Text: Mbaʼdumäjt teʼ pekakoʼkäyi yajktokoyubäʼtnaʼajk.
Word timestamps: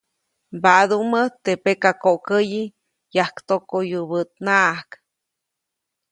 Mbaʼdumäjt 0.57 1.33
teʼ 1.43 1.59
pekakoʼkäyi 1.63 2.61
yajktokoyubäʼtnaʼajk. 3.15 4.89